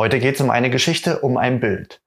Heute 0.00 0.18
geht 0.18 0.36
es 0.36 0.40
um 0.40 0.48
eine 0.48 0.70
Geschichte, 0.70 1.18
um 1.18 1.36
ein 1.36 1.60
Bild. 1.60 2.00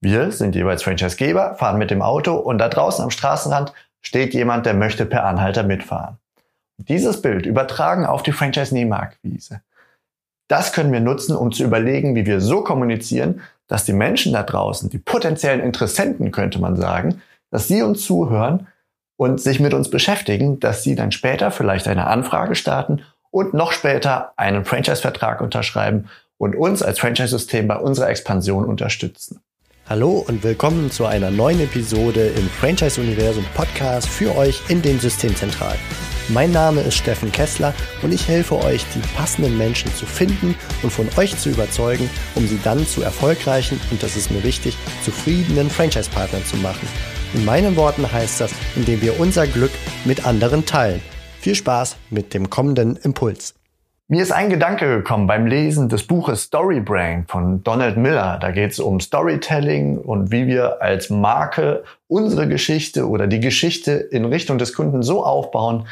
Wir 0.00 0.32
sind 0.32 0.54
jeweils 0.54 0.82
Franchisegeber, 0.82 1.56
fahren 1.56 1.76
mit 1.76 1.90
dem 1.90 2.00
Auto 2.00 2.36
und 2.36 2.56
da 2.56 2.70
draußen 2.70 3.04
am 3.04 3.10
Straßenrand 3.10 3.74
steht 4.00 4.32
jemand, 4.32 4.64
der 4.64 4.72
möchte 4.72 5.04
per 5.04 5.26
Anhalter 5.26 5.62
mitfahren. 5.62 6.16
Dieses 6.78 7.20
Bild 7.20 7.44
übertragen 7.44 8.06
auf 8.06 8.22
die 8.22 8.32
Franchise-Nehmerakquise. 8.32 9.60
Das 10.48 10.72
können 10.72 10.90
wir 10.90 11.00
nutzen, 11.00 11.36
um 11.36 11.52
zu 11.52 11.64
überlegen, 11.64 12.14
wie 12.14 12.24
wir 12.24 12.40
so 12.40 12.64
kommunizieren, 12.64 13.42
dass 13.66 13.84
die 13.84 13.92
Menschen 13.92 14.32
da 14.32 14.42
draußen, 14.42 14.88
die 14.88 14.96
potenziellen 14.96 15.60
Interessenten 15.60 16.30
könnte 16.30 16.58
man 16.58 16.76
sagen, 16.76 17.20
dass 17.50 17.68
sie 17.68 17.82
uns 17.82 18.06
zuhören 18.06 18.68
und 19.16 19.38
sich 19.38 19.60
mit 19.60 19.74
uns 19.74 19.90
beschäftigen, 19.90 20.60
dass 20.60 20.82
sie 20.82 20.94
dann 20.94 21.12
später 21.12 21.50
vielleicht 21.50 21.88
eine 21.88 22.06
Anfrage 22.06 22.54
starten 22.54 23.02
und 23.30 23.52
noch 23.52 23.72
später 23.72 24.32
einen 24.36 24.64
Franchise-Vertrag 24.64 25.42
unterschreiben 25.42 26.08
und 26.44 26.54
uns 26.54 26.82
als 26.82 26.98
Franchise-System 26.98 27.66
bei 27.66 27.76
unserer 27.76 28.10
Expansion 28.10 28.66
unterstützen. 28.66 29.40
Hallo 29.86 30.22
und 30.28 30.44
willkommen 30.44 30.90
zu 30.90 31.06
einer 31.06 31.30
neuen 31.30 31.58
Episode 31.58 32.26
im 32.26 32.50
Franchise-Universum 32.50 33.46
Podcast 33.54 34.06
für 34.06 34.36
euch 34.36 34.60
in 34.68 34.82
den 34.82 35.00
Systemzentralen. 35.00 35.78
Mein 36.28 36.52
Name 36.52 36.82
ist 36.82 36.96
Steffen 36.96 37.32
Kessler 37.32 37.72
und 38.02 38.12
ich 38.12 38.28
helfe 38.28 38.56
euch, 38.62 38.84
die 38.94 39.00
passenden 39.16 39.56
Menschen 39.56 39.90
zu 39.94 40.04
finden 40.04 40.54
und 40.82 40.90
von 40.90 41.08
euch 41.16 41.34
zu 41.38 41.48
überzeugen, 41.48 42.10
um 42.34 42.46
sie 42.46 42.60
dann 42.62 42.86
zu 42.86 43.00
erfolgreichen 43.00 43.80
und 43.90 44.02
das 44.02 44.14
ist 44.14 44.30
mir 44.30 44.44
wichtig, 44.44 44.76
zufriedenen 45.02 45.70
Franchise-Partnern 45.70 46.44
zu 46.44 46.58
machen. 46.58 46.86
In 47.32 47.46
meinen 47.46 47.74
Worten 47.76 48.12
heißt 48.12 48.42
das, 48.42 48.52
indem 48.76 49.00
wir 49.00 49.18
unser 49.18 49.46
Glück 49.46 49.72
mit 50.04 50.26
anderen 50.26 50.66
teilen. 50.66 51.00
Viel 51.40 51.54
Spaß 51.54 51.96
mit 52.10 52.34
dem 52.34 52.50
kommenden 52.50 52.96
Impuls. 52.96 53.54
Mir 54.06 54.22
ist 54.22 54.32
ein 54.32 54.50
Gedanke 54.50 54.86
gekommen 54.98 55.26
beim 55.26 55.46
Lesen 55.46 55.88
des 55.88 56.06
Buches 56.06 56.42
Storybrain 56.42 57.24
von 57.26 57.62
Donald 57.62 57.96
Miller. 57.96 58.36
Da 58.38 58.50
geht 58.50 58.72
es 58.72 58.78
um 58.78 59.00
Storytelling 59.00 59.96
und 59.96 60.30
wie 60.30 60.46
wir 60.46 60.82
als 60.82 61.08
Marke 61.08 61.84
unsere 62.06 62.46
Geschichte 62.46 63.08
oder 63.08 63.26
die 63.26 63.40
Geschichte 63.40 63.92
in 63.92 64.26
Richtung 64.26 64.58
des 64.58 64.74
Kunden 64.74 65.02
so 65.02 65.24
aufbauen, 65.24 65.86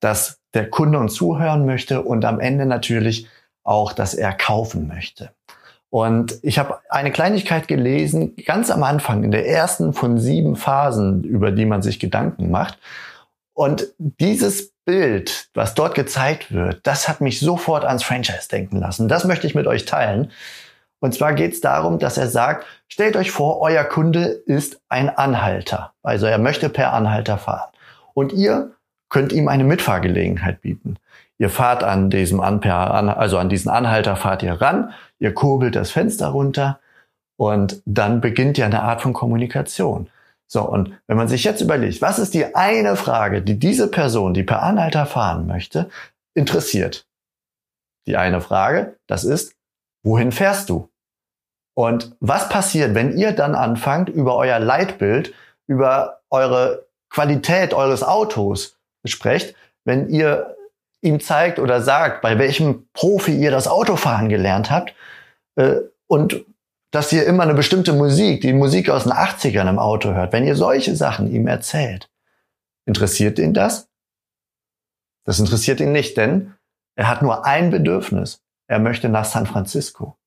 dass 0.00 0.40
der 0.54 0.70
Kunde 0.70 0.98
uns 0.98 1.12
zuhören 1.12 1.66
möchte 1.66 2.00
und 2.00 2.24
am 2.24 2.40
Ende 2.40 2.64
natürlich 2.64 3.28
auch, 3.64 3.92
dass 3.92 4.14
er 4.14 4.32
kaufen 4.32 4.88
möchte. 4.88 5.32
Und 5.90 6.38
ich 6.40 6.58
habe 6.58 6.78
eine 6.88 7.12
Kleinigkeit 7.12 7.68
gelesen, 7.68 8.34
ganz 8.46 8.70
am 8.70 8.82
Anfang, 8.82 9.24
in 9.24 9.30
der 9.30 9.46
ersten 9.46 9.92
von 9.92 10.16
sieben 10.16 10.56
Phasen, 10.56 11.22
über 11.22 11.50
die 11.50 11.66
man 11.66 11.82
sich 11.82 12.00
Gedanken 12.00 12.50
macht. 12.50 12.78
Und 13.58 13.88
dieses 13.98 14.70
Bild, 14.84 15.48
was 15.52 15.74
dort 15.74 15.96
gezeigt 15.96 16.54
wird, 16.54 16.86
das 16.86 17.08
hat 17.08 17.20
mich 17.20 17.40
sofort 17.40 17.84
ans 17.84 18.04
Franchise 18.04 18.48
denken 18.48 18.76
lassen. 18.78 19.08
Das 19.08 19.24
möchte 19.24 19.48
ich 19.48 19.56
mit 19.56 19.66
euch 19.66 19.84
teilen. 19.84 20.30
Und 21.00 21.12
zwar 21.12 21.32
geht 21.32 21.54
es 21.54 21.60
darum, 21.60 21.98
dass 21.98 22.18
er 22.18 22.28
sagt, 22.28 22.66
stellt 22.86 23.16
euch 23.16 23.32
vor, 23.32 23.60
euer 23.60 23.82
Kunde 23.82 24.26
ist 24.26 24.80
ein 24.88 25.08
Anhalter. 25.08 25.92
Also 26.04 26.26
er 26.26 26.38
möchte 26.38 26.68
per 26.68 26.92
Anhalter 26.92 27.36
fahren. 27.36 27.72
Und 28.14 28.32
ihr 28.32 28.76
könnt 29.08 29.32
ihm 29.32 29.48
eine 29.48 29.64
Mitfahrgelegenheit 29.64 30.60
bieten. 30.60 30.94
Ihr 31.38 31.50
fahrt 31.50 31.82
an 31.82 32.10
diesem 32.10 32.38
also 32.38 33.38
an 33.38 33.48
diesen 33.48 33.72
Anhalter 33.72 34.14
fahrt 34.14 34.44
ihr 34.44 34.52
ran, 34.52 34.92
ihr 35.18 35.34
kurbelt 35.34 35.74
das 35.74 35.90
Fenster 35.90 36.28
runter 36.28 36.78
und 37.36 37.82
dann 37.86 38.20
beginnt 38.20 38.56
ja 38.56 38.66
eine 38.66 38.84
Art 38.84 39.02
von 39.02 39.14
Kommunikation. 39.14 40.10
So, 40.50 40.62
und 40.62 40.98
wenn 41.06 41.18
man 41.18 41.28
sich 41.28 41.44
jetzt 41.44 41.60
überlegt, 41.60 42.00
was 42.00 42.18
ist 42.18 42.32
die 42.32 42.54
eine 42.54 42.96
Frage, 42.96 43.42
die 43.42 43.58
diese 43.58 43.88
Person, 43.88 44.32
die 44.32 44.42
per 44.42 44.62
Anhalter 44.62 45.04
fahren 45.04 45.46
möchte, 45.46 45.90
interessiert? 46.34 47.06
Die 48.06 48.16
eine 48.16 48.40
Frage, 48.40 48.96
das 49.06 49.24
ist, 49.24 49.54
wohin 50.02 50.32
fährst 50.32 50.70
du? 50.70 50.90
Und 51.76 52.16
was 52.20 52.48
passiert, 52.48 52.94
wenn 52.94 53.16
ihr 53.16 53.32
dann 53.32 53.54
anfangt, 53.54 54.08
über 54.08 54.36
euer 54.36 54.58
Leitbild, 54.58 55.34
über 55.66 56.22
eure 56.30 56.86
Qualität 57.10 57.74
eures 57.74 58.02
Autos 58.02 58.78
sprecht, 59.04 59.54
wenn 59.84 60.08
ihr 60.08 60.56
ihm 61.02 61.20
zeigt 61.20 61.58
oder 61.58 61.82
sagt, 61.82 62.22
bei 62.22 62.38
welchem 62.38 62.88
Profi 62.94 63.38
ihr 63.38 63.50
das 63.50 63.68
Autofahren 63.68 64.28
gelernt 64.28 64.70
habt 64.70 64.94
äh, 65.56 65.76
und 66.06 66.44
dass 66.90 67.12
ihr 67.12 67.26
immer 67.26 67.42
eine 67.42 67.54
bestimmte 67.54 67.92
Musik, 67.92 68.40
die 68.40 68.52
Musik 68.52 68.88
aus 68.88 69.04
den 69.04 69.12
80ern 69.12 69.68
im 69.68 69.78
Auto 69.78 70.14
hört, 70.14 70.32
wenn 70.32 70.46
ihr 70.46 70.56
solche 70.56 70.96
Sachen 70.96 71.30
ihm 71.30 71.46
erzählt, 71.46 72.10
interessiert 72.86 73.38
ihn 73.38 73.54
das? 73.54 73.88
Das 75.24 75.38
interessiert 75.38 75.80
ihn 75.80 75.92
nicht, 75.92 76.16
denn 76.16 76.54
er 76.96 77.08
hat 77.08 77.22
nur 77.22 77.44
ein 77.44 77.70
Bedürfnis. 77.70 78.42
Er 78.66 78.78
möchte 78.78 79.08
nach 79.08 79.24
San 79.24 79.46
Francisco. 79.46 80.18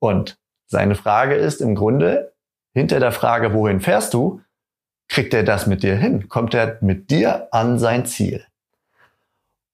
Und 0.00 0.38
seine 0.66 0.94
Frage 0.94 1.36
ist 1.36 1.60
im 1.60 1.74
Grunde, 1.74 2.34
hinter 2.74 3.00
der 3.00 3.12
Frage, 3.12 3.54
wohin 3.54 3.80
fährst 3.80 4.12
du, 4.14 4.42
kriegt 5.08 5.32
er 5.32 5.44
das 5.44 5.66
mit 5.66 5.82
dir 5.82 5.96
hin? 5.96 6.28
Kommt 6.28 6.54
er 6.54 6.78
mit 6.80 7.10
dir 7.10 7.48
an 7.52 7.78
sein 7.78 8.04
Ziel? 8.04 8.44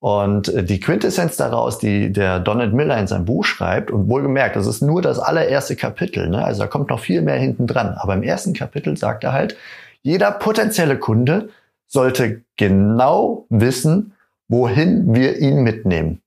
Und 0.02 0.48
äh, 0.48 0.64
die 0.64 0.80
Quintessenz 0.80 1.36
daraus, 1.36 1.78
die 1.78 2.12
der 2.12 2.40
Donald 2.40 2.74
Miller 2.74 2.98
in 2.98 3.06
seinem 3.06 3.24
Buch 3.24 3.44
schreibt, 3.44 3.92
und 3.92 4.08
wohlgemerkt, 4.08 4.56
das 4.56 4.66
ist 4.66 4.82
nur 4.82 5.00
das 5.00 5.20
allererste 5.20 5.76
Kapitel, 5.76 6.28
ne? 6.28 6.44
also 6.44 6.62
da 6.62 6.66
kommt 6.66 6.90
noch 6.90 6.98
viel 6.98 7.22
mehr 7.22 7.36
hinten 7.36 7.68
dran. 7.68 7.94
Aber 7.94 8.14
im 8.14 8.24
ersten 8.24 8.52
Kapitel 8.52 8.96
sagt 8.96 9.22
er 9.22 9.32
halt, 9.32 9.56
jeder 10.02 10.32
potenzielle 10.32 10.98
Kunde 10.98 11.50
sollte 11.86 12.42
genau 12.56 13.46
wissen, 13.48 14.14
wohin 14.48 15.14
wir 15.14 15.38
ihn 15.38 15.62
mitnehmen. 15.62 16.20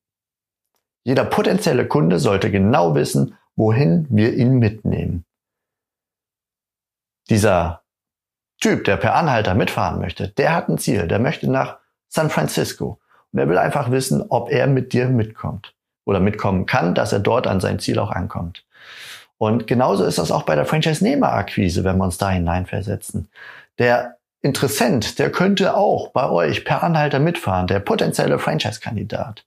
Jeder 1.03 1.25
potenzielle 1.25 1.85
Kunde 1.85 2.19
sollte 2.19 2.51
genau 2.51 2.95
wissen, 2.95 3.35
wohin 3.57 4.07
wir 4.09 4.35
ihn 4.35 4.53
mitnehmen. 4.53 5.25
Dieser 7.29 7.81
Typ, 8.61 8.85
der 8.85 8.95
per 8.95 9.15
Anhalter 9.15 9.53
mitfahren 9.53 9.99
möchte, 9.99 10.29
der 10.29 10.55
hat 10.55 10.69
ein 10.69 10.77
Ziel, 10.77 11.09
der 11.09 11.19
möchte 11.19 11.51
nach 11.51 11.79
San 12.07 12.29
Francisco. 12.29 12.99
Und 13.35 13.41
er 13.41 13.49
will 13.49 13.57
einfach 13.57 13.91
wissen, 13.91 14.23
ob 14.29 14.49
er 14.49 14.65
mit 14.65 14.93
dir 14.93 15.09
mitkommt 15.09 15.73
oder 16.05 16.21
mitkommen 16.21 16.65
kann, 16.65 16.95
dass 16.95 17.11
er 17.11 17.19
dort 17.19 17.47
an 17.47 17.59
sein 17.59 17.79
Ziel 17.79 17.99
auch 17.99 18.11
ankommt. 18.11 18.63
Und 19.37 19.67
genauso 19.67 20.05
ist 20.05 20.19
das 20.19 20.31
auch 20.31 20.43
bei 20.43 20.55
der 20.55 20.65
Franchise-Nehmer-Akquise, 20.65 21.83
wenn 21.83 21.97
wir 21.97 22.05
uns 22.05 22.17
da 22.17 22.29
hineinversetzen. 22.29 23.27
Der 23.77 24.15
Interessent, 24.41 25.19
der 25.19 25.33
könnte 25.33 25.75
auch 25.75 26.11
bei 26.11 26.29
euch 26.29 26.63
per 26.63 26.81
Anhalter 26.81 27.19
mitfahren, 27.19 27.67
der 27.67 27.81
potenzielle 27.81 28.39
Franchise-Kandidat. 28.39 29.43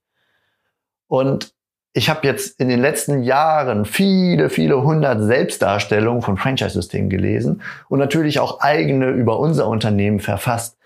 Und 1.06 1.54
ich 1.94 2.10
habe 2.10 2.26
jetzt 2.26 2.60
in 2.60 2.68
den 2.68 2.82
letzten 2.82 3.22
Jahren 3.22 3.86
viele, 3.86 4.50
viele 4.50 4.82
hundert 4.82 5.22
Selbstdarstellungen 5.22 6.20
von 6.20 6.36
Franchise-Systemen 6.36 7.08
gelesen 7.08 7.62
und 7.88 8.00
natürlich 8.00 8.38
auch 8.38 8.60
eigene 8.60 9.08
über 9.08 9.40
unser 9.40 9.66
Unternehmen 9.66 10.20
verfasst. 10.20 10.76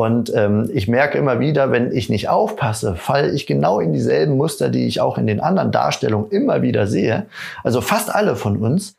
Und 0.00 0.32
ähm, 0.34 0.70
ich 0.72 0.88
merke 0.88 1.18
immer 1.18 1.40
wieder, 1.40 1.72
wenn 1.72 1.92
ich 1.92 2.08
nicht 2.08 2.30
aufpasse, 2.30 2.94
falle 2.94 3.32
ich 3.32 3.46
genau 3.46 3.80
in 3.80 3.92
dieselben 3.92 4.38
Muster, 4.38 4.70
die 4.70 4.86
ich 4.86 5.02
auch 5.02 5.18
in 5.18 5.26
den 5.26 5.40
anderen 5.40 5.72
Darstellungen 5.72 6.30
immer 6.30 6.62
wieder 6.62 6.86
sehe. 6.86 7.26
Also 7.64 7.82
fast 7.82 8.08
alle 8.08 8.34
von 8.34 8.56
uns, 8.56 8.96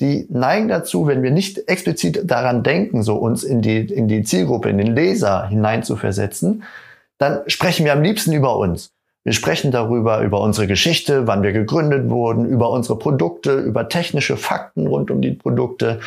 die 0.00 0.28
neigen 0.30 0.68
dazu, 0.68 1.08
wenn 1.08 1.24
wir 1.24 1.32
nicht 1.32 1.68
explizit 1.68 2.30
daran 2.30 2.62
denken, 2.62 3.02
so 3.02 3.16
uns 3.16 3.42
in 3.42 3.60
die, 3.60 3.92
in 3.92 4.06
die 4.06 4.22
Zielgruppe, 4.22 4.68
in 4.68 4.78
den 4.78 4.94
Leser 4.94 5.48
hineinzuversetzen, 5.48 6.62
dann 7.18 7.40
sprechen 7.48 7.84
wir 7.84 7.92
am 7.92 8.04
liebsten 8.04 8.32
über 8.32 8.56
uns. 8.56 8.92
Wir 9.26 9.32
sprechen 9.32 9.72
darüber, 9.72 10.20
über 10.20 10.40
unsere 10.40 10.68
Geschichte, 10.68 11.26
wann 11.26 11.42
wir 11.42 11.50
gegründet 11.50 12.10
wurden, 12.10 12.46
über 12.46 12.70
unsere 12.70 12.96
Produkte, 12.96 13.54
über 13.54 13.88
technische 13.88 14.36
Fakten 14.36 14.86
rund 14.86 15.10
um 15.10 15.20
die 15.20 15.32
Produkte 15.32 15.98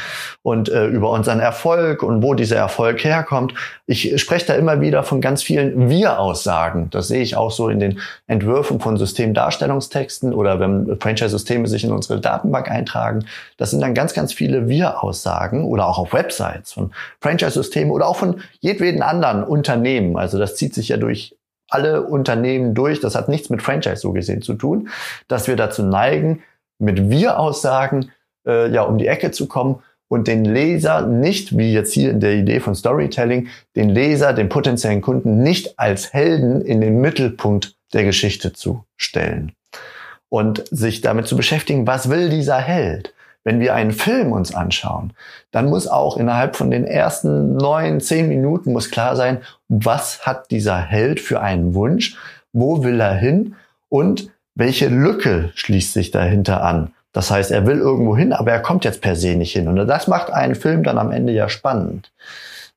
und 0.41 0.69
äh, 0.69 0.85
über 0.85 1.11
unseren 1.11 1.41
Erfolg 1.41 2.01
und 2.01 2.23
wo 2.23 2.33
dieser 2.33 2.55
Erfolg 2.55 3.03
herkommt. 3.03 3.53
Ich 3.87 4.21
spreche 4.21 4.45
da 4.45 4.53
immer 4.53 4.79
wieder 4.79 5.03
von 5.03 5.19
ganz 5.19 5.43
vielen 5.43 5.89
Wir-Aussagen. 5.89 6.91
Das 6.91 7.09
sehe 7.09 7.21
ich 7.21 7.35
auch 7.35 7.51
so 7.51 7.67
in 7.67 7.81
den 7.81 7.99
Entwürfen 8.27 8.79
von 8.79 8.95
Systemdarstellungstexten 8.95 10.33
oder 10.33 10.61
wenn 10.61 10.97
Franchise-Systeme 10.97 11.67
sich 11.67 11.83
in 11.83 11.91
unsere 11.91 12.21
Datenbank 12.21 12.71
eintragen. 12.71 13.25
Das 13.57 13.71
sind 13.71 13.81
dann 13.81 13.93
ganz, 13.95 14.13
ganz 14.13 14.31
viele 14.31 14.69
Wir-Aussagen 14.69 15.65
oder 15.65 15.89
auch 15.89 15.97
auf 15.97 16.13
Websites 16.13 16.71
von 16.71 16.91
Franchise-Systemen 17.19 17.91
oder 17.91 18.07
auch 18.07 18.15
von 18.15 18.39
jedweden 18.61 19.01
anderen 19.01 19.43
Unternehmen. 19.43 20.15
Also 20.15 20.39
das 20.39 20.55
zieht 20.55 20.73
sich 20.73 20.87
ja 20.87 20.95
durch 20.95 21.35
alle 21.69 22.03
Unternehmen 22.03 22.73
durch. 22.73 22.99
Das 22.99 23.15
hat 23.15 23.29
nichts 23.29 23.49
mit 23.49 23.61
Franchise 23.61 23.97
so 23.97 24.11
gesehen 24.11 24.41
zu 24.41 24.53
tun, 24.53 24.89
dass 25.27 25.47
wir 25.47 25.55
dazu 25.55 25.83
neigen, 25.83 26.43
mit 26.79 27.09
Wir-Aussagen 27.09 28.11
äh, 28.47 28.71
ja 28.71 28.83
um 28.83 28.97
die 28.97 29.07
Ecke 29.07 29.31
zu 29.31 29.47
kommen 29.47 29.81
und 30.07 30.27
den 30.27 30.43
Leser 30.43 31.05
nicht, 31.05 31.57
wie 31.57 31.73
jetzt 31.73 31.93
hier 31.93 32.09
in 32.09 32.19
der 32.19 32.33
Idee 32.33 32.59
von 32.59 32.75
Storytelling, 32.75 33.47
den 33.75 33.89
Leser, 33.89 34.33
den 34.33 34.49
potenziellen 34.49 35.01
Kunden 35.01 35.43
nicht 35.43 35.77
als 35.77 36.13
Helden 36.13 36.61
in 36.61 36.81
den 36.81 36.99
Mittelpunkt 36.99 37.75
der 37.93 38.03
Geschichte 38.03 38.53
zu 38.53 38.83
stellen 38.97 39.53
und 40.29 40.63
sich 40.71 41.01
damit 41.01 41.27
zu 41.27 41.35
beschäftigen, 41.35 41.87
was 41.87 42.09
will 42.09 42.29
dieser 42.29 42.57
Held? 42.57 43.13
Wenn 43.43 43.59
wir 43.59 43.73
einen 43.73 43.91
Film 43.91 44.31
uns 44.31 44.53
anschauen, 44.53 45.13
dann 45.51 45.69
muss 45.69 45.87
auch 45.87 46.17
innerhalb 46.17 46.55
von 46.55 46.71
den 46.71 46.85
ersten 46.85 47.55
neun, 47.55 48.01
zehn 48.01 48.27
Minuten 48.27 48.73
muss 48.73 48.91
klar 48.91 49.15
sein, 49.15 49.39
was 49.69 50.25
hat 50.25 50.51
dieser 50.51 50.77
Held 50.77 51.19
für 51.19 51.39
einen 51.41 51.73
Wunsch, 51.73 52.17
wo 52.51 52.83
will 52.83 52.99
er 52.99 53.13
hin 53.13 53.55
und 53.87 54.29
welche 54.55 54.89
Lücke 54.89 55.51
schließt 55.55 55.93
sich 55.93 56.11
dahinter 56.11 56.63
an? 56.63 56.93
Das 57.13 57.31
heißt, 57.31 57.51
er 57.51 57.65
will 57.65 57.79
irgendwo 57.79 58.15
hin, 58.15 58.33
aber 58.33 58.51
er 58.51 58.61
kommt 58.61 58.85
jetzt 58.85 59.01
per 59.01 59.15
se 59.15 59.35
nicht 59.35 59.53
hin. 59.53 59.67
Und 59.67 59.87
das 59.87 60.07
macht 60.07 60.31
einen 60.31 60.55
Film 60.55 60.83
dann 60.83 60.97
am 60.97 61.11
Ende 61.11 61.33
ja 61.33 61.49
spannend. 61.49 62.11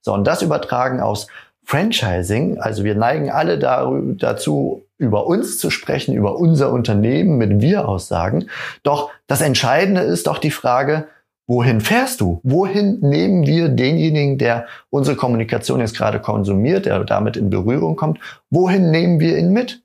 So, 0.00 0.14
und 0.14 0.26
das 0.26 0.42
übertragen 0.42 1.00
aus 1.00 1.26
Franchising, 1.64 2.58
also 2.58 2.82
wir 2.84 2.94
neigen 2.94 3.30
alle 3.30 3.58
dazu, 3.58 4.84
über 5.02 5.26
uns 5.26 5.58
zu 5.58 5.70
sprechen, 5.70 6.14
über 6.14 6.37
unser 6.37 6.72
Unternehmen 6.72 7.37
mit 7.37 7.60
Wir-Aussagen. 7.60 8.49
Doch 8.82 9.10
das 9.26 9.40
Entscheidende 9.40 10.00
ist 10.00 10.26
doch 10.26 10.38
die 10.38 10.50
Frage, 10.50 11.08
wohin 11.46 11.81
fährst 11.81 12.20
du? 12.20 12.40
Wohin 12.44 13.00
nehmen 13.00 13.46
wir 13.46 13.69
denjenigen, 13.69 14.38
der 14.38 14.66
unsere 14.90 15.16
Kommunikation 15.16 15.81
jetzt 15.81 15.96
gerade 15.96 16.20
konsumiert, 16.20 16.87
der 16.87 17.04
damit 17.04 17.37
in 17.37 17.50
Berührung 17.50 17.96
kommt, 17.96 18.20
wohin 18.49 18.90
nehmen 18.90 19.20
wir 19.20 19.37
ihn 19.37 19.52
mit? 19.52 19.82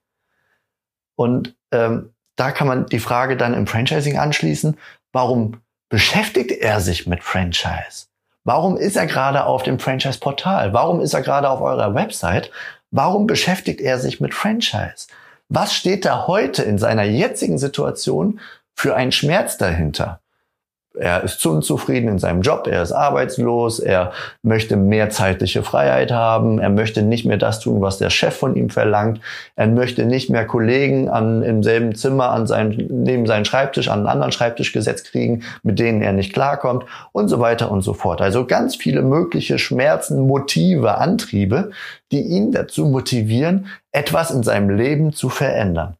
Und 1.15 1.55
ähm, 1.71 2.11
da 2.35 2.51
kann 2.51 2.67
man 2.67 2.85
die 2.85 2.99
Frage 2.99 3.35
dann 3.35 3.55
im 3.55 3.65
Franchising 3.65 4.17
anschließen, 4.17 4.77
warum 5.11 5.61
beschäftigt 5.89 6.51
er 6.51 6.79
sich 6.79 7.07
mit 7.07 7.23
Franchise? 7.23 8.05
Warum 8.43 8.77
ist 8.77 8.95
er 8.95 9.07
gerade 9.07 9.45
auf 9.45 9.63
dem 9.63 9.77
Franchise-Portal? 9.77 10.71
Warum 10.71 11.01
ist 11.01 11.13
er 11.13 11.21
gerade 11.21 11.49
auf 11.49 11.59
eurer 11.59 11.93
Website? 11.95 12.49
Warum 12.91 13.27
beschäftigt 13.27 13.81
er 13.81 13.99
sich 13.99 14.21
mit 14.21 14.33
Franchise? 14.33 15.07
Was 15.49 15.73
steht 15.73 16.05
da 16.05 16.27
heute 16.27 16.63
in 16.63 16.77
seiner 16.77 17.03
jetzigen 17.03 17.57
Situation 17.57 18.39
für 18.75 18.95
einen 18.95 19.11
Schmerz 19.11 19.57
dahinter? 19.57 20.21
Er 20.99 21.23
ist 21.23 21.39
zu 21.39 21.51
unzufrieden 21.51 22.09
in 22.09 22.19
seinem 22.19 22.41
Job, 22.41 22.67
er 22.67 22.81
ist 22.81 22.91
arbeitslos, 22.91 23.79
er 23.79 24.11
möchte 24.41 24.75
mehr 24.75 25.09
zeitliche 25.09 25.63
Freiheit 25.63 26.11
haben, 26.11 26.59
er 26.59 26.69
möchte 26.69 27.01
nicht 27.01 27.25
mehr 27.25 27.37
das 27.37 27.59
tun, 27.59 27.81
was 27.81 27.97
der 27.97 28.09
Chef 28.09 28.35
von 28.35 28.55
ihm 28.55 28.69
verlangt, 28.69 29.19
er 29.55 29.67
möchte 29.67 30.05
nicht 30.05 30.29
mehr 30.29 30.45
Kollegen 30.45 31.09
an, 31.09 31.43
im 31.43 31.63
selben 31.63 31.95
Zimmer 31.95 32.29
an 32.31 32.47
seinen, 32.47 33.03
neben 33.03 33.25
seinen 33.25 33.45
Schreibtisch 33.45 33.89
an 33.89 33.99
einen 33.99 34.07
anderen 34.07 34.31
Schreibtisch 34.31 34.73
gesetzt 34.73 35.11
kriegen, 35.11 35.43
mit 35.63 35.79
denen 35.79 36.01
er 36.01 36.13
nicht 36.13 36.33
klarkommt 36.33 36.85
und 37.11 37.27
so 37.27 37.39
weiter 37.39 37.71
und 37.71 37.81
so 37.81 37.93
fort. 37.93 38.21
Also 38.21 38.45
ganz 38.45 38.75
viele 38.75 39.01
mögliche 39.01 39.59
Schmerzen, 39.59 40.27
Motive, 40.27 40.97
Antriebe, 40.97 41.71
die 42.11 42.21
ihn 42.21 42.51
dazu 42.51 42.85
motivieren, 42.85 43.67
etwas 43.91 44.31
in 44.31 44.43
seinem 44.43 44.69
Leben 44.69 45.13
zu 45.13 45.29
verändern. 45.29 45.97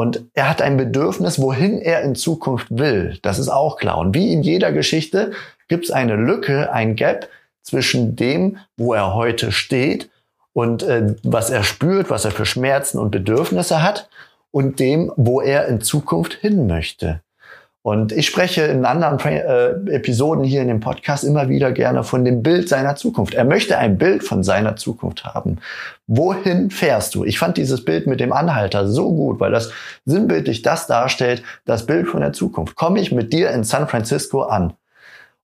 Und 0.00 0.24
er 0.32 0.48
hat 0.48 0.62
ein 0.62 0.78
Bedürfnis, 0.78 1.42
wohin 1.42 1.78
er 1.78 2.00
in 2.00 2.14
Zukunft 2.14 2.68
will. 2.70 3.18
Das 3.20 3.38
ist 3.38 3.50
auch 3.50 3.76
klar. 3.76 3.98
Und 3.98 4.14
wie 4.14 4.32
in 4.32 4.42
jeder 4.42 4.72
Geschichte 4.72 5.32
gibt 5.68 5.84
es 5.84 5.90
eine 5.90 6.16
Lücke, 6.16 6.72
ein 6.72 6.96
Gap 6.96 7.28
zwischen 7.60 8.16
dem, 8.16 8.56
wo 8.78 8.94
er 8.94 9.12
heute 9.12 9.52
steht 9.52 10.08
und 10.54 10.82
äh, 10.82 11.16
was 11.22 11.50
er 11.50 11.64
spürt, 11.64 12.08
was 12.08 12.24
er 12.24 12.30
für 12.30 12.46
Schmerzen 12.46 12.98
und 12.98 13.10
Bedürfnisse 13.10 13.82
hat 13.82 14.08
und 14.50 14.80
dem, 14.80 15.12
wo 15.16 15.42
er 15.42 15.68
in 15.68 15.82
Zukunft 15.82 16.32
hin 16.32 16.66
möchte. 16.66 17.20
Und 17.82 18.12
ich 18.12 18.26
spreche 18.26 18.62
in 18.62 18.84
anderen 18.84 19.18
äh, 19.26 19.70
Episoden 19.94 20.44
hier 20.44 20.60
in 20.60 20.68
dem 20.68 20.80
Podcast 20.80 21.24
immer 21.24 21.48
wieder 21.48 21.72
gerne 21.72 22.04
von 22.04 22.26
dem 22.26 22.42
Bild 22.42 22.68
seiner 22.68 22.94
Zukunft. 22.94 23.32
Er 23.32 23.44
möchte 23.44 23.78
ein 23.78 23.96
Bild 23.96 24.22
von 24.22 24.42
seiner 24.42 24.76
Zukunft 24.76 25.24
haben. 25.24 25.58
Wohin 26.06 26.70
fährst 26.70 27.14
du? 27.14 27.24
Ich 27.24 27.38
fand 27.38 27.56
dieses 27.56 27.84
Bild 27.84 28.06
mit 28.06 28.20
dem 28.20 28.34
Anhalter 28.34 28.86
so 28.86 29.14
gut, 29.14 29.40
weil 29.40 29.50
das 29.50 29.72
sinnbildlich 30.04 30.60
das 30.60 30.88
darstellt, 30.88 31.42
das 31.64 31.86
Bild 31.86 32.06
von 32.06 32.20
der 32.20 32.34
Zukunft. 32.34 32.76
Komme 32.76 33.00
ich 33.00 33.12
mit 33.12 33.32
dir 33.32 33.50
in 33.50 33.64
San 33.64 33.88
Francisco 33.88 34.42
an? 34.42 34.74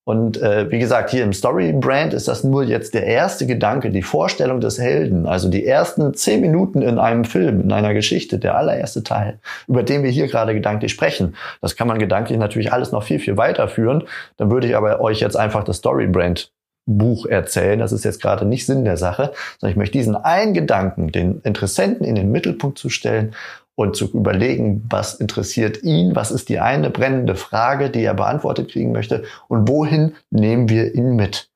Und 0.08 0.40
äh, 0.40 0.70
wie 0.70 0.78
gesagt, 0.78 1.10
hier 1.10 1.24
im 1.24 1.32
Story 1.32 1.72
Brand 1.72 2.14
ist 2.14 2.28
das 2.28 2.44
nur 2.44 2.62
jetzt 2.62 2.94
der 2.94 3.06
erste 3.06 3.44
Gedanke, 3.44 3.90
die 3.90 4.02
Vorstellung 4.02 4.60
des 4.60 4.78
Helden, 4.78 5.26
also 5.26 5.48
die 5.48 5.66
ersten 5.66 6.14
zehn 6.14 6.40
Minuten 6.40 6.80
in 6.80 7.00
einem 7.00 7.24
Film, 7.24 7.60
in 7.60 7.72
einer 7.72 7.92
Geschichte, 7.92 8.38
der 8.38 8.56
allererste 8.56 9.02
Teil, 9.02 9.40
über 9.66 9.82
den 9.82 10.04
wir 10.04 10.10
hier 10.10 10.28
gerade 10.28 10.54
gedanklich 10.54 10.92
sprechen. 10.92 11.34
Das 11.60 11.74
kann 11.74 11.88
man 11.88 11.98
gedanklich 11.98 12.38
natürlich 12.38 12.72
alles 12.72 12.92
noch 12.92 13.02
viel, 13.02 13.18
viel 13.18 13.36
weiterführen. 13.36 14.04
Dann 14.36 14.48
würde 14.48 14.68
ich 14.68 14.76
aber 14.76 15.00
euch 15.00 15.18
jetzt 15.18 15.36
einfach 15.36 15.64
das 15.64 15.78
Story 15.78 16.06
Brand 16.06 16.52
Buch 16.86 17.26
erzählen. 17.26 17.80
Das 17.80 17.90
ist 17.90 18.04
jetzt 18.04 18.22
gerade 18.22 18.44
nicht 18.44 18.64
Sinn 18.64 18.84
der 18.84 18.96
Sache, 18.96 19.32
sondern 19.58 19.72
ich 19.72 19.76
möchte 19.76 19.98
diesen 19.98 20.14
einen 20.14 20.54
Gedanken, 20.54 21.10
den 21.10 21.40
Interessenten 21.40 22.06
in 22.06 22.14
den 22.14 22.30
Mittelpunkt 22.30 22.78
zu 22.78 22.90
stellen 22.90 23.34
und 23.76 23.94
zu 23.94 24.10
überlegen, 24.12 24.84
was 24.88 25.14
interessiert 25.14 25.82
ihn, 25.84 26.16
was 26.16 26.32
ist 26.32 26.48
die 26.48 26.58
eine 26.58 26.90
brennende 26.90 27.36
Frage, 27.36 27.90
die 27.90 28.02
er 28.02 28.14
beantwortet 28.14 28.72
kriegen 28.72 28.90
möchte 28.90 29.22
und 29.46 29.68
wohin 29.68 30.14
nehmen 30.30 30.68
wir 30.68 30.94
ihn 30.94 31.14
mit. 31.14 31.48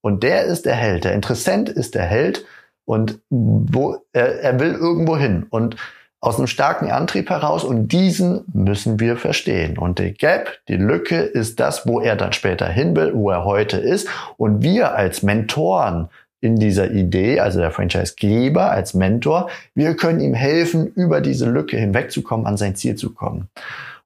Und 0.00 0.22
der 0.22 0.44
ist 0.44 0.66
der 0.66 0.74
Held, 0.74 1.04
der 1.04 1.14
Interessent 1.14 1.68
ist 1.68 1.94
der 1.94 2.04
Held 2.04 2.44
und 2.84 3.18
wo 3.30 3.96
er, 4.12 4.40
er 4.40 4.60
will 4.60 4.74
irgendwo 4.74 5.16
hin 5.16 5.46
und 5.50 5.76
aus 6.20 6.38
einem 6.38 6.46
starken 6.46 6.88
Antrieb 6.88 7.30
heraus 7.30 7.64
und 7.64 7.88
diesen 7.88 8.44
müssen 8.52 9.00
wir 9.00 9.16
verstehen. 9.16 9.76
Und 9.76 9.98
der 9.98 10.12
Gap, 10.12 10.60
die 10.68 10.76
Lücke 10.76 11.16
ist 11.16 11.58
das, 11.58 11.84
wo 11.84 12.00
er 12.00 12.14
dann 12.14 12.32
später 12.32 12.68
hin 12.68 12.94
will, 12.94 13.12
wo 13.12 13.30
er 13.30 13.44
heute 13.44 13.78
ist. 13.78 14.08
Und 14.36 14.62
wir 14.62 14.94
als 14.94 15.24
Mentoren 15.24 16.10
in 16.42 16.56
dieser 16.56 16.90
Idee, 16.90 17.40
also 17.40 17.60
der 17.60 17.70
Franchisegeber 17.70 18.70
als 18.70 18.94
Mentor, 18.94 19.48
wir 19.74 19.96
können 19.96 20.20
ihm 20.20 20.34
helfen, 20.34 20.88
über 20.88 21.20
diese 21.20 21.48
Lücke 21.48 21.76
hinwegzukommen, 21.76 22.46
an 22.46 22.56
sein 22.56 22.74
Ziel 22.74 22.96
zu 22.96 23.14
kommen. 23.14 23.48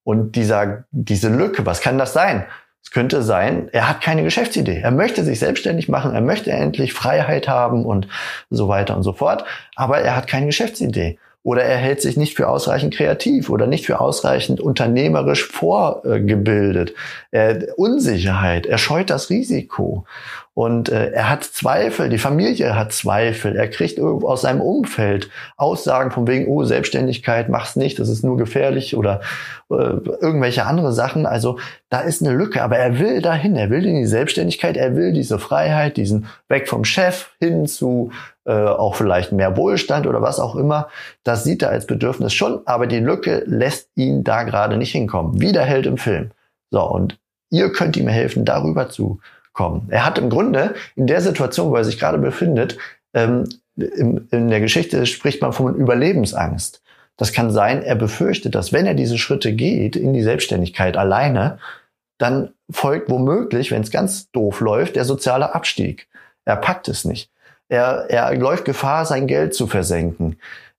Und 0.05 0.37
dieser, 0.37 0.85
diese 0.93 1.31
Lücke, 1.31 1.67
was 1.67 1.81
kann 1.81 1.99
das 1.99 2.13
sein? 2.13 2.45
Es 2.85 2.91
könnte 2.91 3.23
sein, 3.23 3.69
er 3.73 3.89
hat 3.89 4.03
keine 4.03 4.23
Geschäftsidee. 4.23 4.81
Er 4.81 4.93
möchte 4.93 5.25
sich 5.25 5.41
selbstständig 5.41 5.89
machen, 5.89 6.15
er 6.15 6.21
möchte 6.21 6.53
endlich 6.53 6.93
Freiheit 6.93 7.49
haben 7.49 7.85
und 7.85 8.07
so 8.51 8.69
weiter 8.69 8.97
und 8.97 9.03
so 9.03 9.15
fort, 9.15 9.45
aber 9.75 9.99
er 9.99 10.15
hat 10.15 10.29
keine 10.29 10.47
Geschäftsidee 10.47 11.19
oder 11.47 11.63
er 11.63 11.77
hält 11.77 12.03
sich 12.03 12.17
nicht 12.17 12.37
für 12.37 12.49
ausreichend 12.49 12.93
kreativ 12.93 13.51
oder 13.51 13.69
nicht 13.69 13.87
für 13.87 14.01
ausreichend 14.01 14.61
unternehmerisch 14.61 15.47
vorgebildet. 15.47 16.93
Äh, 17.31 17.67
Unsicherheit, 17.77 18.67
er 18.67 18.79
scheut 18.79 19.11
das 19.11 19.31
Risiko. 19.31 20.05
Und 20.57 20.89
äh, 20.89 21.11
er 21.11 21.29
hat 21.29 21.45
Zweifel, 21.45 22.09
die 22.09 22.17
Familie 22.17 22.75
hat 22.75 22.91
Zweifel, 22.91 23.57
er 23.57 23.69
kriegt 23.69 23.99
irgendwo 23.99 24.27
aus 24.27 24.41
seinem 24.41 24.63
Umfeld 24.63 25.29
Aussagen 25.59 26.11
von 26.13 26.27
wegen, 26.27 26.49
oh, 26.49 26.65
Selbstständigkeit, 26.65 27.51
mach's 27.51 27.77
nicht, 27.77 27.99
das 27.99 28.09
ist 28.09 28.25
nur 28.25 28.39
gefährlich 28.39 28.97
oder 28.97 29.21
äh, 29.71 29.75
irgendwelche 29.75 30.65
andere 30.65 30.95
Sachen. 30.95 31.27
Also 31.27 31.59
da 31.91 32.01
ist 32.01 32.23
eine 32.23 32.35
Lücke, 32.35 32.63
aber 32.63 32.79
er 32.79 32.99
will 32.99 33.21
dahin, 33.21 33.55
er 33.55 33.69
will 33.69 33.85
in 33.85 33.97
die 33.97 34.07
Selbstständigkeit, 34.07 34.79
er 34.79 34.97
will 34.97 35.13
diese 35.13 35.39
Freiheit, 35.39 35.99
diesen 35.99 36.25
weg 36.49 36.71
vom 36.71 36.87
Chef 36.87 37.33
hin 37.39 37.67
zu 37.67 38.11
äh, 38.47 38.53
auch 38.53 38.95
vielleicht 38.95 39.33
mehr 39.33 39.59
Wohlstand 39.59 40.07
oder 40.07 40.23
was 40.23 40.41
auch 40.41 40.57
immer. 40.57 40.89
Das 41.23 41.45
sieht 41.45 41.65
er 41.65 41.69
als 41.69 41.87
Bedürfnis 41.87 42.33
schon, 42.33 42.63
aber 42.65 42.87
die 42.87 43.01
Lücke 43.01 43.43
lässt 43.45 43.91
ihn 43.95 44.25
da 44.25 44.45
gerade 44.45 44.79
nicht 44.79 44.93
hinkommen. 44.93 45.39
Wie 45.39 45.53
der 45.53 45.65
Held 45.67 45.85
im 45.85 45.99
Film. 45.99 46.31
So, 46.71 46.81
und 46.83 47.19
ihr 47.51 47.71
könnt 47.73 47.99
ihm 47.99 48.09
helfen, 48.09 48.47
darüber 48.47 48.89
zu 48.89 49.21
kommen. 49.57 49.89
Er 49.91 50.05
hat 50.05 50.19
im 50.19 50.31
Grunde 50.31 50.75
in 50.95 51.09
der 51.09 51.21
Situation, 51.21 51.71
wo 51.71 51.77
er 51.77 51.85
sich 51.85 51.99
gerade 51.99 52.19
befindet, 52.19 52.79
ähm, 53.15 53.49
in, 53.77 54.29
in 54.31 54.49
der 54.49 54.61
Geschichte 54.61 55.05
spricht 55.07 55.43
man 55.43 55.53
von 55.53 55.75
Überlebensangst. 55.75 56.83
Das 57.17 57.33
kann 57.33 57.51
sein, 57.51 57.83
er 57.83 57.95
befürchtet, 57.95 58.55
dass 58.55 58.73
wenn 58.73 58.87
er 58.87 58.95
diese 58.95 59.19
Schritte 59.19 59.53
geht 59.53 59.97
in 59.97 60.13
die 60.13 60.23
Selbstständigkeit 60.23 60.97
alleine, 60.97 61.59
dann 62.19 62.51
folgt 62.71 63.11
womöglich, 63.11 63.71
wenn 63.71 63.83
es 63.83 63.91
ganz 63.91 64.31
doof 64.31 64.61
läuft, 64.61 64.97
der 64.97 65.05
soziale 65.05 65.55
Abstieg. 65.55 66.09
Er 66.45 66.57
packt 66.57 66.89
es 66.89 67.05
nicht. 67.05 67.31
Er, 67.69 68.07
er 68.09 68.35
läuft 68.37 68.65
Gefahr, 68.65 69.07
sein 69.07 69.27
Geld 69.27 69.55
zu 69.55 69.67
versenken. 69.67 70.37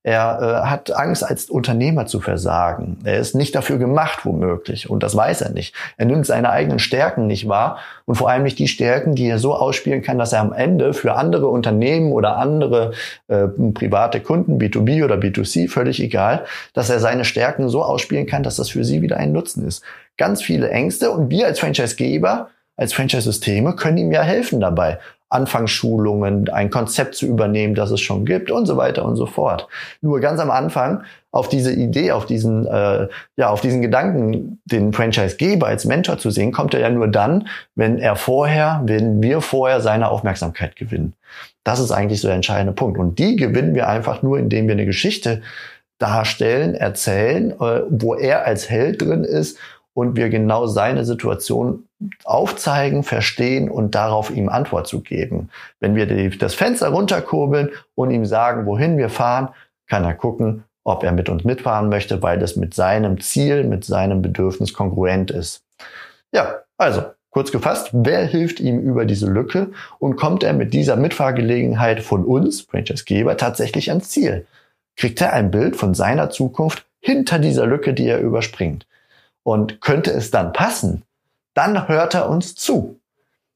Er 0.08 0.64
äh, 0.64 0.70
hat 0.70 0.96
Angst, 0.96 1.22
als 1.22 1.50
Unternehmer 1.50 2.06
zu 2.06 2.22
versagen. 2.22 2.98
Er 3.04 3.18
ist 3.18 3.36
nicht 3.36 3.54
dafür 3.54 3.78
gemacht, 3.78 4.20
womöglich. 4.24 4.90
Und 4.90 5.04
das 5.04 5.18
weiß 5.18 5.42
er 5.42 5.50
nicht. 5.50 5.76
Er 5.98 6.06
nimmt 6.06 6.26
seine 6.26 6.50
eigenen 6.50 6.80
Stärken 6.80 7.28
nicht 7.28 7.50
wahr 7.50 7.80
und 8.06 8.16
vor 8.16 8.30
allem 8.30 8.44
nicht 8.44 8.58
die 8.58 8.70
Stärken, 8.70 9.16
die 9.16 9.28
er 9.28 9.38
so 9.38 9.54
ausspielen 9.54 10.02
kann, 10.02 10.18
dass 10.18 10.32
er 10.32 10.40
am 10.40 10.54
Ende 10.54 10.94
für 10.94 11.16
andere 11.16 11.50
Unternehmen 11.50 12.14
oder 12.14 12.38
andere 12.38 12.94
äh, 13.28 13.48
private 13.74 14.22
Kunden, 14.22 14.58
B2B 14.60 15.04
oder 15.04 15.16
B2C, 15.16 15.70
völlig 15.70 16.02
egal, 16.02 16.46
dass 16.72 16.90
er 16.90 17.02
seine 17.02 17.26
Stärken 17.26 17.68
so 17.68 17.84
ausspielen 17.84 18.28
kann, 18.28 18.44
dass 18.44 18.56
das 18.56 18.70
für 18.70 18.86
sie 18.86 19.02
wieder 19.02 19.18
ein 19.18 19.34
Nutzen 19.34 19.68
ist. 19.68 19.84
Ganz 20.16 20.42
viele 20.42 20.70
Ängste 20.70 21.12
und 21.12 21.30
wir 21.32 21.48
als 21.48 21.60
Franchisegeber 21.60 22.48
als 22.78 22.94
Franchise-Systeme 22.94 23.76
können 23.76 23.98
ihm 23.98 24.12
ja 24.12 24.22
helfen 24.22 24.62
dabei. 24.62 25.00
Anfangsschulungen, 25.30 26.50
ein 26.50 26.70
Konzept 26.70 27.16
zu 27.16 27.26
übernehmen, 27.26 27.76
das 27.76 27.92
es 27.92 28.00
schon 28.00 28.26
gibt 28.26 28.50
und 28.50 28.66
so 28.66 28.78
weiter 28.78 29.04
und 29.04 29.18
so 29.18 29.26
fort. 29.26 29.68
Nur 30.02 30.20
ganz 30.22 30.40
am 30.40 30.50
Anfang 30.50 31.04
auf 31.32 31.50
diese 31.50 31.74
Idee, 31.74 32.14
auf 32.14 32.26
diesen, 32.26 32.66
äh, 32.66 33.08
ja, 33.36 33.50
auf 33.50 33.62
diesen 33.62 33.82
Gedanken, 33.82 34.60
den 34.66 34.94
Franchise-Geber 34.94 35.68
als 35.68 35.86
Mentor 35.86 36.18
zu 36.18 36.32
sehen, 36.32 36.52
kommt 36.52 36.74
er 36.74 36.80
ja 36.80 36.90
nur 36.90 37.08
dann, 37.08 37.48
wenn 37.76 38.00
er 38.00 38.16
vorher, 38.16 38.82
wenn 38.86 39.22
wir 39.22 39.42
vorher 39.42 39.82
seine 39.82 40.10
Aufmerksamkeit 40.10 40.76
gewinnen. 40.78 41.14
Das 41.66 41.80
ist 41.80 41.92
eigentlich 41.92 42.22
so 42.22 42.30
der 42.30 42.36
entscheidende 42.36 42.74
Punkt. 42.74 42.98
Und 42.98 43.20
die 43.20 43.36
gewinnen 43.36 43.76
wir 43.76 43.90
einfach 43.90 44.24
nur, 44.24 44.40
indem 44.40 44.68
wir 44.68 44.74
eine 44.74 44.86
Geschichte 44.86 45.42
darstellen, 46.00 46.74
erzählen, 46.76 47.52
äh, 47.52 47.82
wo 47.90 48.16
er 48.16 48.46
als 48.46 48.70
Held 48.70 49.02
drin 49.02 49.26
ist 49.26 49.58
und 49.98 50.16
wir 50.16 50.30
genau 50.30 50.68
seine 50.68 51.06
Situation 51.06 51.88
aufzeigen, 52.24 53.02
verstehen 53.02 53.68
und 53.68 53.96
darauf 53.96 54.30
ihm 54.30 54.48
Antwort 54.48 54.86
zu 54.86 55.02
geben. 55.02 55.50
Wenn 55.80 55.96
wir 55.96 56.06
die, 56.06 56.38
das 56.38 56.54
Fenster 56.54 56.90
runterkurbeln 56.90 57.72
und 57.96 58.12
ihm 58.12 58.24
sagen, 58.24 58.68
wohin 58.68 59.00
wir 59.00 59.10
fahren, 59.10 59.50
kann 59.88 60.04
er 60.04 60.14
gucken, 60.14 60.66
ob 60.84 61.04
er 61.04 61.14
mit 61.14 61.30
uns 61.30 61.46
mitfahren 61.46 61.90
möchte, 61.90 62.22
weil 62.22 62.38
das 62.38 62.56
mit 62.56 62.76
seinem 62.76 63.20
Ziel, 63.22 63.64
mit 63.64 63.86
seinem 63.86 64.22
Bedürfnis 64.22 64.72
kongruent 64.76 65.32
ist. 65.32 65.64
Ja, 66.32 66.58
also 66.78 67.02
kurz 67.32 67.52
gefasst, 67.52 67.90
wer 67.92 68.24
hilft 68.24 68.60
ihm 68.60 68.78
über 68.78 69.04
diese 69.04 69.26
Lücke 69.26 69.72
und 69.98 70.16
kommt 70.16 70.44
er 70.44 70.54
mit 70.54 70.76
dieser 70.76 70.96
Mitfahrgelegenheit 70.96 72.04
von 72.04 72.24
uns, 72.24 72.62
Franchise-Geber, 72.62 73.36
tatsächlich 73.36 73.90
ans 73.90 74.10
Ziel? 74.12 74.46
Kriegt 74.96 75.20
er 75.22 75.34
ein 75.34 75.50
Bild 75.50 75.76
von 75.76 75.96
seiner 75.96 76.30
Zukunft 76.30 76.86
hinter 77.00 77.40
dieser 77.40 77.66
Lücke, 77.66 77.96
die 77.96 78.06
er 78.06 78.20
überspringt? 78.20 78.86
Und 79.48 79.80
könnte 79.80 80.12
es 80.12 80.30
dann 80.30 80.52
passen, 80.52 81.04
dann 81.54 81.88
hört 81.88 82.14
er 82.16 82.30
uns 82.30 82.54
zu. 82.54 83.00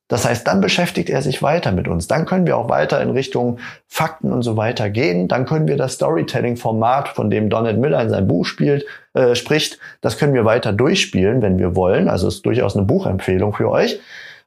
Das 0.08 0.24
heißt, 0.24 0.48
dann 0.48 0.62
beschäftigt 0.62 1.10
er 1.10 1.22
sich 1.22 1.44
weiter 1.44 1.74
mit 1.74 1.90
uns. 1.90 2.08
Dann 2.08 2.26
können 2.26 2.48
wir 2.48 2.56
auch 2.56 2.70
weiter 2.70 3.02
in 3.02 3.10
Richtung 3.10 3.60
Fakten 3.90 4.32
und 4.32 4.42
so 4.42 4.56
weiter 4.56 4.90
gehen. 4.90 5.28
Dann 5.28 5.46
können 5.46 5.68
wir 5.68 5.76
das 5.76 5.96
Storytelling-Format, 5.96 7.10
von 7.10 7.30
dem 7.30 7.50
Donald 7.50 7.78
Miller 7.78 8.02
in 8.02 8.10
seinem 8.10 8.30
Buch 8.30 8.46
spielt, 8.46 8.86
äh, 9.16 9.36
spricht, 9.36 9.80
das 10.00 10.18
können 10.18 10.34
wir 10.34 10.46
weiter 10.46 10.72
durchspielen, 10.72 11.42
wenn 11.42 11.60
wir 11.60 11.76
wollen. 11.76 12.08
Also 12.08 12.30
ist 12.30 12.46
durchaus 12.46 12.78
eine 12.78 12.86
Buchempfehlung 12.86 13.54
für 13.54 13.70
euch. 13.70 14.00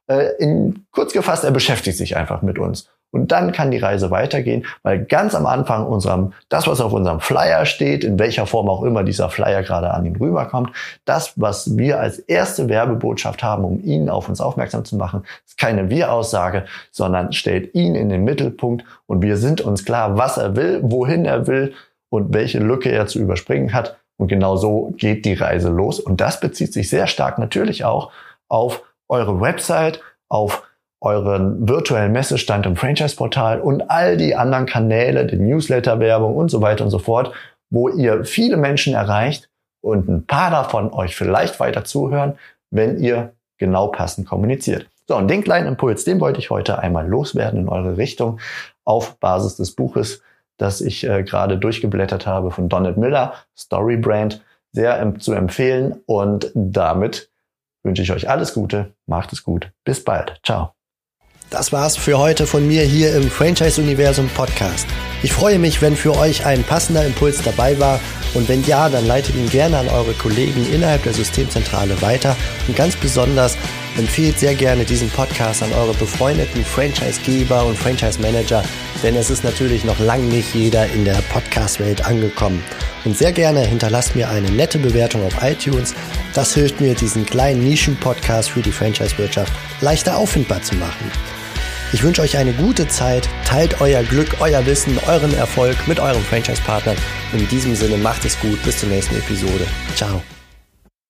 Äh, 0.07 0.29
in, 0.39 0.87
kurz 0.91 1.13
gefasst, 1.13 1.43
er 1.43 1.51
beschäftigt 1.51 1.99
sich 1.99 2.17
einfach 2.17 2.41
mit 2.41 2.57
uns. 2.57 2.89
Und 3.15 3.31
dann 3.31 3.53
kann 3.53 3.71
die 3.71 3.77
Reise 3.77 4.11
weitergehen, 4.11 4.65
weil 4.83 5.05
ganz 5.05 5.35
am 5.35 5.45
Anfang 5.45 5.87
unserem, 5.87 6.33
das, 6.49 6.67
was 6.67 6.81
auf 6.81 6.91
unserem 6.91 7.21
Flyer 7.21 7.65
steht, 7.65 8.03
in 8.03 8.19
welcher 8.19 8.45
Form 8.45 8.67
auch 8.67 8.83
immer 8.83 9.05
dieser 9.05 9.29
Flyer 9.29 9.63
gerade 9.63 9.93
an 9.93 10.05
ihn 10.05 10.17
rüberkommt, 10.17 10.71
das, 11.05 11.31
was 11.37 11.77
wir 11.77 12.01
als 12.01 12.19
erste 12.19 12.67
Werbebotschaft 12.67 13.41
haben, 13.41 13.63
um 13.63 13.81
ihn 13.81 14.09
auf 14.09 14.27
uns 14.27 14.41
aufmerksam 14.41 14.83
zu 14.83 14.97
machen, 14.97 15.23
ist 15.45 15.57
keine 15.57 15.89
Wir-Aussage, 15.89 16.65
sondern 16.91 17.31
stellt 17.31 17.73
ihn 17.73 17.95
in 17.95 18.09
den 18.09 18.25
Mittelpunkt 18.25 18.83
und 19.07 19.21
wir 19.21 19.37
sind 19.37 19.61
uns 19.61 19.85
klar, 19.85 20.17
was 20.17 20.35
er 20.35 20.57
will, 20.57 20.81
wohin 20.83 21.23
er 21.23 21.47
will 21.47 21.73
und 22.09 22.33
welche 22.33 22.59
Lücke 22.59 22.91
er 22.91 23.07
zu 23.07 23.19
überspringen 23.19 23.71
hat. 23.71 23.95
Und 24.17 24.27
genau 24.27 24.57
so 24.57 24.93
geht 24.97 25.23
die 25.23 25.35
Reise 25.35 25.69
los. 25.69 26.01
Und 26.01 26.19
das 26.19 26.41
bezieht 26.41 26.73
sich 26.73 26.89
sehr 26.89 27.07
stark 27.07 27.39
natürlich 27.39 27.85
auch 27.85 28.11
auf 28.49 28.83
eure 29.07 29.39
Website, 29.39 30.01
auf 30.27 30.63
euren 31.05 31.69
virtuellen 31.69 32.11
Messestand 32.11 32.65
im 32.65 32.75
Franchise-Portal 32.75 33.61
und 33.61 33.89
all 33.89 34.17
die 34.17 34.35
anderen 34.35 34.65
Kanäle, 34.65 35.25
die 35.25 35.37
Newsletter-Werbung 35.37 36.35
und 36.35 36.49
so 36.49 36.61
weiter 36.61 36.83
und 36.83 36.89
so 36.89 36.99
fort, 36.99 37.31
wo 37.69 37.89
ihr 37.89 38.25
viele 38.25 38.57
Menschen 38.57 38.93
erreicht 38.93 39.49
und 39.81 40.09
ein 40.09 40.25
paar 40.25 40.51
davon 40.51 40.91
euch 40.91 41.15
vielleicht 41.15 41.59
weiter 41.59 41.85
zuhören, 41.85 42.37
wenn 42.71 42.99
ihr 42.99 43.33
genau 43.57 43.87
passend 43.87 44.27
kommuniziert. 44.27 44.89
So, 45.07 45.15
und 45.15 45.27
den 45.29 45.43
kleinen 45.43 45.67
Impuls, 45.67 46.03
den 46.03 46.19
wollte 46.19 46.39
ich 46.39 46.49
heute 46.49 46.79
einmal 46.79 47.07
loswerden 47.07 47.61
in 47.61 47.69
eure 47.69 47.97
Richtung 47.97 48.39
auf 48.83 49.17
Basis 49.19 49.55
des 49.55 49.75
Buches, 49.75 50.21
das 50.57 50.81
ich 50.81 51.07
äh, 51.07 51.23
gerade 51.23 51.57
durchgeblättert 51.57 52.25
habe 52.25 52.49
von 52.49 52.69
Donald 52.69 52.97
Miller, 52.97 53.33
Story 53.55 53.97
Brand, 53.97 54.43
sehr 54.71 54.99
ähm, 54.99 55.19
zu 55.19 55.33
empfehlen. 55.33 56.01
Und 56.07 56.51
damit 56.55 57.29
wünsche 57.83 58.01
ich 58.01 58.11
euch 58.11 58.29
alles 58.29 58.53
Gute, 58.53 58.93
macht 59.05 59.31
es 59.33 59.43
gut, 59.43 59.71
bis 59.83 60.03
bald, 60.03 60.39
ciao. 60.43 60.74
Das 61.51 61.71
war's 61.71 61.95
für 61.95 62.17
heute 62.17 62.47
von 62.47 62.67
mir 62.67 62.81
hier 62.81 63.15
im 63.15 63.29
Franchise 63.29 63.79
Universum 63.79 64.27
Podcast. 64.29 64.87
Ich 65.21 65.31
freue 65.31 65.59
mich, 65.59 65.81
wenn 65.81 65.95
für 65.95 66.17
euch 66.17 66.45
ein 66.45 66.63
passender 66.63 67.05
Impuls 67.05 67.41
dabei 67.43 67.79
war 67.79 67.99
und 68.33 68.49
wenn 68.49 68.63
ja, 68.65 68.89
dann 68.89 69.05
leitet 69.05 69.35
ihn 69.35 69.49
gerne 69.49 69.77
an 69.77 69.87
eure 69.87 70.13
Kollegen 70.13 70.65
innerhalb 70.73 71.03
der 71.03 71.13
Systemzentrale 71.13 72.01
weiter 72.01 72.35
und 72.67 72.75
ganz 72.75 72.95
besonders 72.95 73.57
empfehlt 73.97 74.39
sehr 74.39 74.55
gerne 74.55 74.83
diesen 74.85 75.09
Podcast 75.11 75.63
an 75.63 75.71
eure 75.73 75.93
befreundeten 75.93 76.65
Franchisegeber 76.65 77.65
und 77.65 77.77
Franchise 77.77 78.19
Manager, 78.19 78.63
denn 79.03 79.15
es 79.15 79.29
ist 79.29 79.43
natürlich 79.43 79.85
noch 79.85 79.99
lang 79.99 80.27
nicht 80.27 80.53
jeder 80.53 80.87
in 80.87 81.05
der 81.05 81.21
Podcast-Welt 81.31 82.05
angekommen. 82.05 82.61
Und 83.05 83.15
sehr 83.15 83.31
gerne 83.31 83.61
hinterlasst 83.61 84.15
mir 84.15 84.29
eine 84.29 84.49
nette 84.49 84.79
Bewertung 84.79 85.23
auf 85.23 85.43
iTunes. 85.43 85.93
Das 86.33 86.55
hilft 86.55 86.81
mir, 86.81 86.95
diesen 86.95 87.25
kleinen 87.25 87.63
Nischen-Podcast 87.63 88.49
für 88.49 88.61
die 88.61 88.71
Franchise-Wirtschaft 88.71 89.53
leichter 89.79 90.17
auffindbar 90.17 90.61
zu 90.63 90.75
machen. 90.75 91.11
Ich 91.95 92.03
wünsche 92.03 92.23
euch 92.23 92.35
eine 92.35 92.51
gute 92.51 92.89
Zeit, 92.89 93.29
teilt 93.45 93.79
euer 93.79 94.03
Glück, 94.03 94.35
euer 94.41 94.65
Wissen, 94.65 94.99
euren 95.07 95.33
Erfolg 95.33 95.77
mit 95.87 95.97
eurem 95.97 96.21
Franchise-Partner. 96.23 96.93
In 97.31 97.47
diesem 97.47 97.73
Sinne 97.73 97.95
macht 97.95 98.25
es 98.25 98.37
gut, 98.41 98.61
bis 98.63 98.79
zur 98.79 98.89
nächsten 98.89 99.15
Episode. 99.15 99.65
Ciao. 99.95 100.21